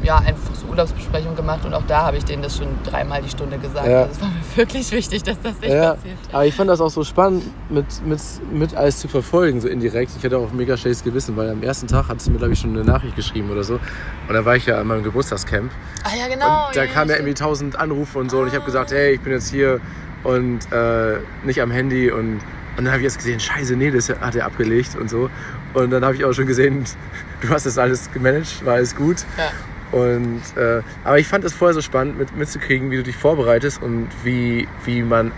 [0.10, 3.30] ja, einfach so Urlaubsbesprechung gemacht und auch da habe ich denen das schon dreimal die
[3.30, 3.88] Stunde gesagt.
[3.88, 4.02] Ja.
[4.02, 6.17] Also es war mir wirklich wichtig, dass das nicht Ja, passiert.
[6.32, 8.19] aber ich fand das auch so spannend, mit, mit,
[8.52, 10.12] mit alles zu verfolgen, so indirekt.
[10.17, 12.60] Ich hatte auch mega schlechtes Gewissen, weil am ersten Tag hat es mir, glaube ich,
[12.60, 13.76] schon eine Nachricht geschrieben oder so.
[13.76, 15.72] Und da war ich ja an meinem Geburtstagscamp.
[16.04, 16.67] Ah ja, genau.
[16.69, 18.39] und da ja, kamen ja irgendwie tausend Anrufe und so.
[18.39, 19.80] Und ich habe gesagt, hey, ich bin jetzt hier
[20.24, 22.10] und äh, nicht am Handy.
[22.10, 22.39] Und,
[22.78, 25.30] und dann habe ich erst gesehen, scheiße, nee, das hat er abgelegt und so.
[25.76, 26.84] Und dann habe ich auch schon gesehen,
[27.41, 29.17] du hast das alles gemanagt, war alles gut.
[29.38, 29.52] Ja.
[29.91, 33.82] Und, äh, aber ich fand es vorher so spannend mit, mitzukriegen, wie du dich vorbereitest
[33.82, 35.32] und wie, wie man,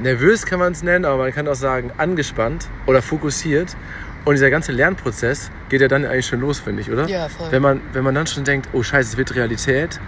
[0.00, 3.76] nervös kann man es nennen, aber man kann auch sagen, angespannt oder fokussiert.
[4.24, 7.06] Und dieser ganze Lernprozess geht ja dann eigentlich schon los, finde ich, oder?
[7.08, 7.48] Ja, voll.
[7.50, 10.00] Wenn man, wenn man dann schon denkt, oh scheiße, es wird Realität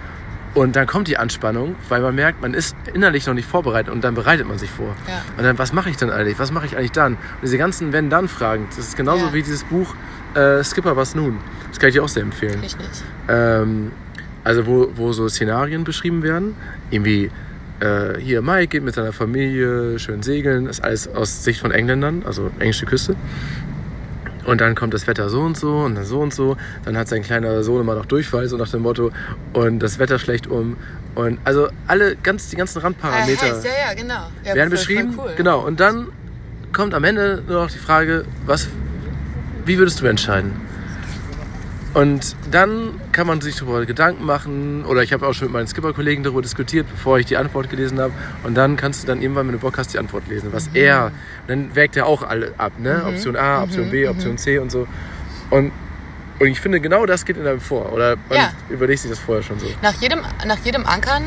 [0.54, 4.02] Und dann kommt die Anspannung, weil man merkt, man ist innerlich noch nicht vorbereitet und
[4.02, 4.96] dann bereitet man sich vor.
[5.06, 5.20] Ja.
[5.36, 6.38] Und dann, was mache ich dann eigentlich?
[6.38, 7.12] Was mache ich eigentlich dann?
[7.16, 9.34] Und diese ganzen Wenn-Dann-Fragen, das ist genauso Ja.
[9.34, 9.94] wie dieses Buch
[10.36, 11.38] äh, Skipper, was nun?
[11.70, 12.60] Das kann ich dir auch sehr empfehlen.
[12.60, 12.86] Richtig.
[13.28, 13.92] Ähm,
[14.44, 16.54] also wo, wo so Szenarien beschrieben werden.
[16.90, 17.30] Irgendwie,
[17.80, 20.66] äh, hier Mike geht mit seiner Familie schön segeln.
[20.66, 23.16] Das ist alles aus Sicht von Engländern, also englische Küste.
[24.44, 26.56] Und dann kommt das Wetter so und so und dann so und so.
[26.84, 29.10] Dann hat sein kleiner Sohn immer noch Durchfall, so nach dem Motto.
[29.52, 30.76] Und das Wetter schlecht um.
[31.16, 34.28] Und also alle, ganz, die ganzen Ah, Randparameter heißt, ja, ja, genau.
[34.44, 35.14] Ja, werden beschrieben.
[35.18, 35.32] Cool.
[35.36, 35.66] Genau.
[35.66, 36.06] Und dann
[36.72, 38.68] kommt am Ende nur noch die Frage, was,
[39.66, 40.52] wie würdest du entscheiden?
[41.94, 45.66] Und dann kann man sich darüber Gedanken machen, oder ich habe auch schon mit meinen
[45.66, 48.12] Skipper-Kollegen darüber diskutiert, bevor ich die Antwort gelesen habe.
[48.44, 50.52] Und dann kannst du dann irgendwann, wenn du Bock hast, die Antwort lesen.
[50.52, 51.10] Was er,
[51.46, 53.02] dann wägt er auch alle ab, ne?
[53.06, 54.86] Option A, Option B, Option C und so.
[55.48, 55.72] Und,
[56.38, 57.90] und ich finde, genau das geht in einem vor.
[57.94, 58.50] Oder man Ja.
[58.68, 59.66] überlegt sich das vorher schon so.
[59.80, 61.24] Nach jedem, nach jedem Ankern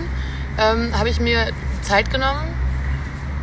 [0.60, 1.48] ähm, habe ich mir
[1.82, 2.44] Zeit genommen.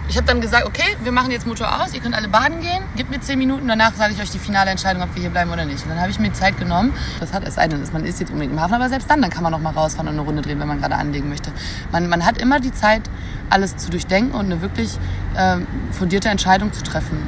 [0.08, 2.82] Ich habe dann gesagt, okay, wir machen jetzt Motor aus, ihr könnt alle baden gehen,
[2.94, 5.50] gebt mir 10 Minuten, danach sage ich euch die finale Entscheidung, ob wir hier bleiben
[5.50, 5.82] oder nicht.
[5.82, 6.92] Und dann habe ich mir Zeit genommen.
[7.18, 9.30] Das hat es sei denn, man ist jetzt unbedingt im Hafen, aber selbst dann, dann
[9.30, 11.50] kann man noch mal rausfahren und eine Runde drehen, wenn man gerade anlegen möchte.
[11.90, 13.02] Man, man hat immer die Zeit,
[13.50, 14.96] alles zu durchdenken und eine wirklich
[15.36, 17.18] ähm, fundierte Entscheidung zu treffen.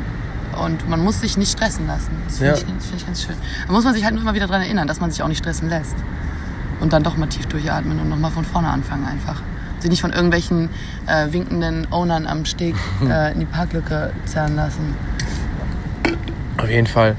[0.62, 2.10] Und man muss sich nicht stressen lassen.
[2.26, 2.58] Das finde Ja.
[2.58, 3.36] ich, das finde ich ganz schön.
[3.66, 5.38] Da muss man sich halt nur immer wieder daran erinnern, dass man sich auch nicht
[5.38, 5.96] stressen lässt
[6.80, 9.42] und dann doch mal tief durchatmen und nochmal von vorne anfangen einfach.
[9.80, 10.70] Sich nicht von irgendwelchen
[11.06, 12.74] äh, winkenden Ownern am Steg
[13.08, 14.94] äh, in die Parklücke zerren lassen.
[16.56, 17.14] Auf jeden Fall.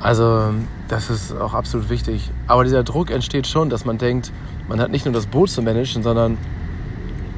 [0.00, 0.54] Also,
[0.88, 2.30] das ist auch absolut wichtig.
[2.46, 4.30] Aber dieser Druck entsteht schon, dass man denkt,
[4.68, 6.36] man hat nicht nur das Boot zu managen, sondern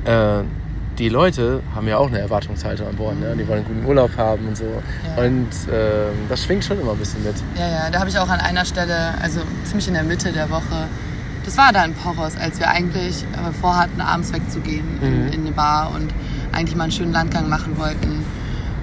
[0.04, 0.42] äh,
[0.98, 3.18] die Leute haben ja auch eine Erwartungshaltung an Bord.
[3.18, 3.34] Ne?
[3.36, 4.64] Die wollen einen guten Urlaub haben und so.
[4.64, 5.24] Ja.
[5.24, 7.36] Und äh, das schwingt schon immer ein bisschen mit.
[7.56, 10.50] Ja, ja, da habe ich auch an einer Stelle, also ziemlich in der Mitte der
[10.50, 10.88] Woche,
[11.50, 15.50] das war da in Poros, als wir eigentlich äh, vorhatten, abends wegzugehen in, in eine
[15.50, 16.14] Bar und
[16.52, 18.24] eigentlich mal einen schönen Landgang machen wollten.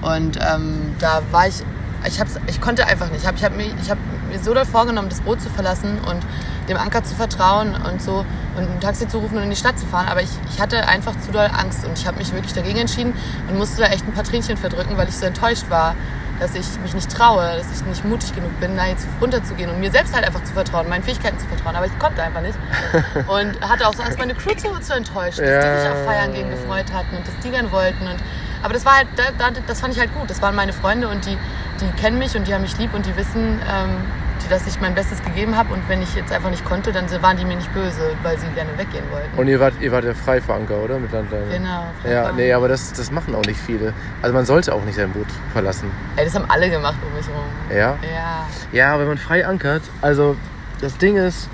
[0.02, 1.64] Und ähm, da war ich,
[2.06, 3.22] ich, hab's, ich konnte einfach nicht.
[3.22, 3.98] Ich habe ich hab mir, ich hab
[4.30, 6.20] mir so doll vorgenommen, das Boot zu verlassen und
[6.68, 8.26] dem Anker zu vertrauen und so
[8.58, 10.10] und ein Taxi zu rufen und in die Stadt zu fahren.
[10.10, 13.14] Aber ich, ich hatte einfach zu doll Angst und ich habe mich wirklich dagegen entschieden
[13.48, 15.96] und musste da echt ein paar Tränchen verdrücken, weil ich so enttäuscht war,
[16.40, 19.80] dass ich mich nicht traue, dass ich nicht mutig genug bin, da jetzt runterzugehen und
[19.80, 21.76] mir selbst halt einfach zu vertrauen, meinen Fähigkeiten zu vertrauen.
[21.76, 22.58] Aber ich konnte einfach nicht.
[23.28, 26.34] Und hatte auch so Angst, meine Crew zu, zu enttäuschen, dass die sich auf Feiern
[26.34, 28.08] gehen gefreut hatten und das die gern wollten.
[28.08, 28.18] Und,
[28.64, 30.30] aber das war halt, da, da, das fand ich halt gut.
[30.30, 31.38] Das waren meine Freunde und die,
[31.82, 34.06] die kennen mich und die haben mich lieb und die wissen, ähm,
[34.48, 35.74] die, dass ich mein Bestes gegeben habe.
[35.74, 38.48] Und wenn ich jetzt einfach nicht konnte, dann waren die mir nicht böse, weil sie
[38.56, 39.38] gerne weggehen wollten.
[39.38, 41.00] Und ihr wart, ihr wart ja frei vor Anker, oder?
[41.00, 41.46] Mit Landleine.
[41.52, 43.94] Genau, Ja, nee, aber das, das machen auch nicht viele.
[44.22, 45.92] Also man sollte auch nicht sein Boot verlassen.
[46.16, 47.44] Ey, das haben alle gemacht um mich herum.
[47.70, 47.98] Ja?
[48.14, 48.48] Ja.
[48.72, 50.36] Ja, wenn man frei ankert, also
[50.82, 51.50] das Ding ist,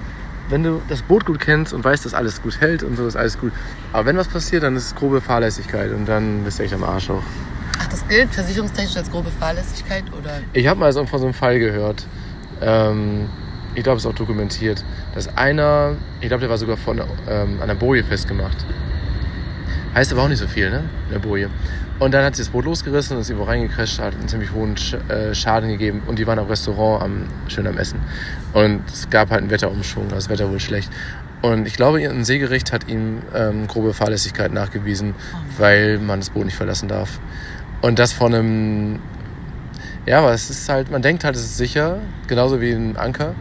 [0.49, 3.15] wenn du das Boot gut kennst und weißt, dass alles gut hält und so ist
[3.15, 3.53] alles gut.
[3.93, 6.83] Aber wenn was passiert, dann ist es grobe Fahrlässigkeit und dann bist du echt am
[6.83, 7.23] Arsch auch.
[7.79, 10.41] Ach, das gilt versicherungstechnisch als grobe Fahrlässigkeit oder?
[10.51, 12.05] Ich habe mal so von so einem Fall gehört.
[12.63, 13.29] Ähm,
[13.75, 14.83] ich glaube, es ist auch dokumentiert,
[15.15, 18.65] dass einer, ich glaube, der war sogar von ähm, an der Boje festgemacht.
[19.95, 20.83] Heißt aber auch nicht so viel, ne?
[21.07, 21.49] In der Boje.
[21.99, 24.75] Und dann hat sie das Boot losgerissen und ist irgendwo reingecrasht, hat einen ziemlich hohen
[24.77, 27.99] Sch äh, Schaden gegeben und die waren am Restaurant am, schön am Essen.
[28.53, 30.91] Und es gab halt einen Wetterumschwung, das Wetter wohl schlecht.
[31.41, 35.13] Und ich glaube, ein Seegericht hat ihm ähm, grobe Fahrlässigkeit nachgewiesen,
[35.57, 37.19] weil man das Boot nicht verlassen darf.
[37.81, 38.99] Und das von einem
[40.05, 43.35] ja, aber es ist halt, man denkt halt, es ist sicher, genauso wie ein Anker.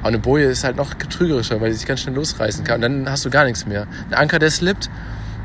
[0.00, 2.76] Aber eine Boje ist halt noch trügerischer, weil die sich ganz schnell losreißen kann.
[2.76, 3.86] Und dann hast du gar nichts mehr.
[4.10, 4.90] Ein Anker, der slippt,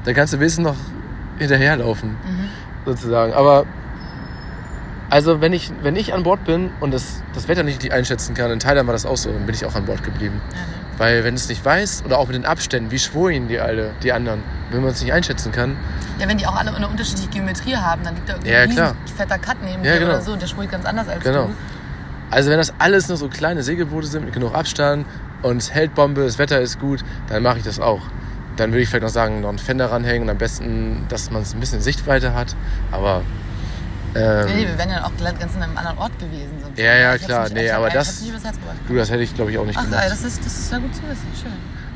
[0.05, 0.77] da kannst du wenigstens noch
[1.39, 2.15] hinterherlaufen,
[2.85, 3.33] sozusagen.
[3.33, 3.65] Aber
[5.09, 8.49] also wenn ich, wenn ich an Bord bin und das, das Wetter nicht einschätzen kann,
[8.49, 10.41] in Thailand war das auch so, dann bin ich auch an Bord geblieben.
[10.97, 14.11] Weil wenn es nicht weißt, oder auch mit den Abständen, wie schwuren die alle, die
[14.11, 15.77] anderen, wenn man es nicht einschätzen kann,
[16.19, 18.69] Ja, wenn die auch alle eine unterschiedliche Geometrie haben, dann liegt da irgendwie Ja, ein
[18.69, 18.95] klar.
[19.17, 20.11] fetter Cut neben Ja, dir genau.
[20.13, 21.45] oder so und der schwurt ganz anders als Genau.
[21.47, 21.53] du.
[22.31, 25.05] Also wenn das alles nur so kleine Segelboote sind mit genug Abstand
[25.41, 28.01] und es hält Bombe, das Wetter ist gut, dann mache ich das auch.
[28.57, 31.41] Dann würde ich vielleicht noch sagen, noch einen Fender ranhängen und am besten, dass man
[31.41, 32.55] es ein bisschen Sichtweite hat.
[32.91, 33.21] Aber
[34.15, 36.51] ähm, Nee, wir wären ja auch ganz in einem anderen Ort gewesen.
[36.61, 36.77] Sonst.
[36.77, 37.43] Ja, ja, klar.
[37.45, 38.23] Nicht, Nee, aber das-
[38.87, 40.01] du, das hätte ich glaube ich auch nicht Ach, gemacht.
[40.03, 41.27] ey, das ist, das ist ja gut zu wissen.
[41.41, 41.51] Schön.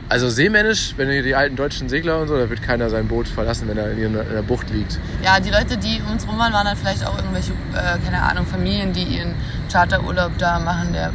[0.09, 3.27] Also seemännisch, wenn ihr die alten deutschen Segler und so, da wird keiner sein Boot
[3.27, 4.99] verlassen, wenn er in der Bucht liegt.
[5.21, 8.21] Ja, die Leute, die um uns rum waren, waren dann vielleicht auch irgendwelche, äh, keine
[8.21, 9.35] Ahnung, Familien, die ihren
[9.71, 10.93] Charterurlaub da machen.
[10.93, 11.11] Der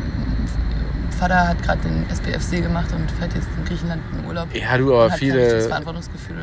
[1.18, 4.48] Vater hat gerade den SPFC gemacht und fährt jetzt in Griechenland in Urlaub.
[4.54, 5.70] Ja, du, aber viele,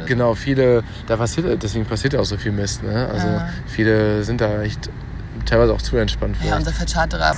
[0.07, 2.81] genau, viele, da passiert, deswegen passiert auch so viel Mist.
[2.83, 3.09] Ne?
[3.13, 3.49] Also Ja.
[3.67, 4.89] viele sind da echt
[5.45, 6.38] teilweise auch zu entspannt.
[6.43, 7.35] Ja, unser Vercharterer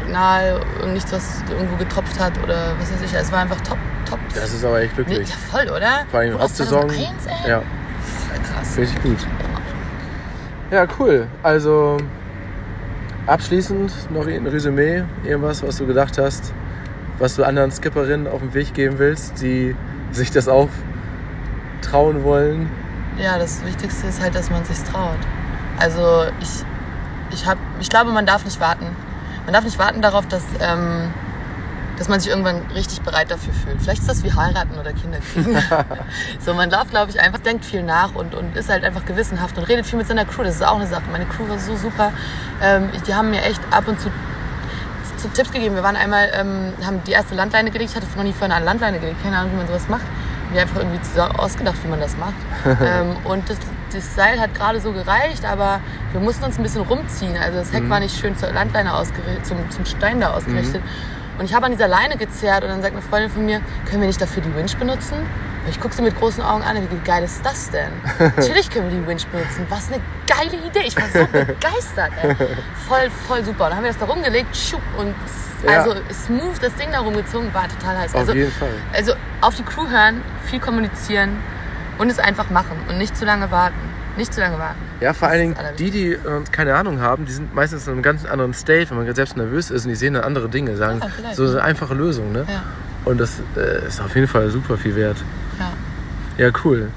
[0.00, 0.60] Signal,
[0.92, 3.14] nichts, was irgendwo getropft hat oder was weiß ich.
[3.14, 3.78] Es war einfach top.
[4.08, 4.18] top.
[4.34, 5.30] Das ist aber echt Nee, glücklich.
[5.30, 6.04] ja, voll, oder?
[6.10, 6.88] Vor allem Boah, Hauptsaison.
[6.90, 7.50] 2001, ey?
[7.50, 7.62] Ja,
[8.28, 8.76] Voll krass.
[8.76, 9.18] richtig gut.
[10.70, 11.26] Ja, cool.
[11.42, 11.96] Also
[13.26, 16.52] abschließend noch ein Resümee, irgendwas, was du gedacht hast,
[17.18, 19.74] was du anderen Skipperinnen auf den Weg geben willst, die
[20.12, 20.68] sich das auch
[21.82, 22.68] trauen wollen.
[23.18, 25.18] Ja, das Wichtigste ist halt, dass man sich traut.
[25.78, 26.64] Also ich,
[27.32, 28.85] ich, hab, ich glaube, man darf nicht warten.
[29.46, 31.14] Man darf nicht warten darauf, dass, ähm,
[31.96, 33.80] dass man sich irgendwann richtig bereit dafür fühlt.
[33.80, 35.56] Vielleicht ist das wie heiraten oder Kinder kriegen.
[36.44, 39.56] so, man darf, glaube ich, einfach, denkt viel nach und, und ist halt einfach gewissenhaft
[39.56, 40.42] und redet viel mit seiner Crew.
[40.42, 41.04] Das ist auch eine Sache.
[41.10, 42.12] Meine Crew war so super.
[42.60, 44.10] Ähm, die haben mir echt ab und zu
[45.16, 45.74] zu Tipps gegeben.
[45.74, 47.90] Wir waren einmal, ähm, haben die erste Landleine gelegt.
[47.90, 49.22] Ich hatte noch nie vorher eine Landleine gelegt.
[49.22, 50.04] Keine Ahnung, wie man sowas macht.
[50.52, 52.34] Mir einfach irgendwie zusammen ausgedacht, wie man das macht.
[52.80, 53.58] ähm, und das,
[53.92, 55.80] das Seil hat gerade so gereicht, aber
[56.12, 57.36] wir mussten uns ein bisschen rumziehen.
[57.36, 60.82] Also das Heck war nicht schön zur Landleine ausgerichtet, zum, zum Stein da ausgerichtet.
[61.38, 64.00] Und ich habe an dieser Leine gezerrt und dann sagt eine Freundin von mir, können
[64.00, 65.14] wir nicht dafür die Winch benutzen?
[65.18, 67.90] Und ich gucke sie mit großen Augen an, wie geil ist das denn?
[68.18, 69.66] Natürlich können wir die Winch benutzen.
[69.68, 70.84] Was eine geile Idee.
[70.86, 72.10] Ich war so begeistert.
[72.22, 72.34] Ey.
[72.88, 73.64] Voll, voll super.
[73.64, 75.14] Und dann haben wir das da rumgelegt schupp, und
[75.64, 75.82] Ja.
[75.82, 78.14] also smooth das Ding da rumgezogen, war total heiß.
[78.14, 78.68] Auf Also, jeden Fall.
[78.94, 81.36] also auf die Crew hören, viel kommunizieren
[81.98, 83.74] und es einfach machen und nicht zu lange warten.
[84.16, 84.78] Nicht zu lange warten.
[85.00, 86.18] Ja, vor allen Dingen die, die äh,
[86.50, 89.70] keine Ahnung haben, die sind meistens in einem ganz anderen State, wenn man selbst nervös
[89.70, 91.62] ist und die sehen dann andere Dinge, sagen Ja, so eine ja.
[91.62, 92.46] einfache Lösung, ne?
[92.48, 92.62] Ja,
[93.04, 95.18] Und das äh, ist auf jeden Fall super viel wert.
[95.58, 95.72] ja.
[96.38, 96.88] Ja, cool.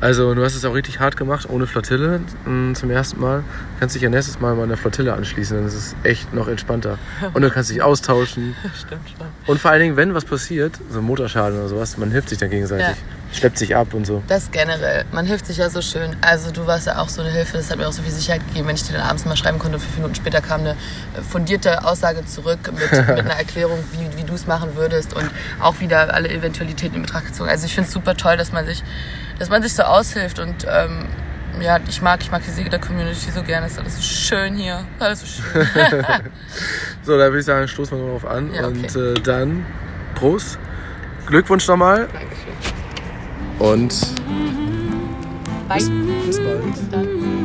[0.00, 3.42] Also du hast es auch richtig hart gemacht, ohne Flottille mh, zum ersten Mal.
[3.80, 6.98] Kannst dich ja nächstes Mal mal einer Flottille anschließen, dann ist es echt noch entspannter.
[7.32, 8.54] Und du kannst dich austauschen.
[8.74, 9.26] Stimmt schon.
[9.46, 12.38] Und vor allen Dingen, wenn was passiert, so ein Motorschaden oder sowas, man hilft sich
[12.38, 12.96] dann gegenseitig.
[13.34, 14.22] Schleppt sich ab und so.
[14.28, 15.04] Das generell.
[15.10, 16.16] Man hilft sich ja so schön.
[16.20, 17.56] Also du warst ja auch so eine Hilfe.
[17.56, 19.58] Das hat mir auch so viel Sicherheit gegeben, wenn ich dir dann abends mal schreiben
[19.58, 19.76] konnte.
[19.76, 20.76] Und fünf Minuten später kam eine
[21.28, 25.28] fundierte Aussage zurück mit, mit einer Erklärung, wie, wie du es machen würdest und
[25.60, 27.50] auch wieder alle Eventualitäten in Betracht gezogen.
[27.50, 28.84] Also ich finde es super toll, dass man sich,
[29.38, 31.06] dass man sich so aushilft und ähm,
[31.60, 33.66] ja, ich mag, ich mag die Siege der Community so gerne.
[33.66, 34.84] Es ist alles so schön hier.
[34.98, 35.66] Alles so schön.
[37.04, 38.54] So, da würde ich sagen, stoßen wir darauf an.
[38.54, 38.78] Ja, okay.
[38.78, 39.66] Und äh, dann
[40.14, 40.58] Prost.
[41.26, 42.08] Glückwunsch nochmal.
[42.12, 42.73] Dankeschön.
[43.58, 43.94] Und
[45.68, 45.78] Bye.
[46.26, 46.74] bis bald.
[46.74, 47.43] Bis dann.